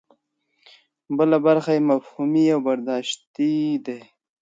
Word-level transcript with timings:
بله 1.17 1.37
برخه 1.47 1.71
یې 1.77 1.81
مفهومي 1.91 2.45
او 2.53 2.59
برداشتي 2.67 3.53
ده. 3.85 3.99